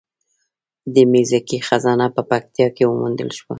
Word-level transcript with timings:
د 0.93 0.95
میرزکې 1.11 1.57
خزانه 1.67 2.07
په 2.15 2.21
پکتیا 2.29 2.67
کې 2.75 2.83
وموندل 2.85 3.29
شوه 3.37 3.49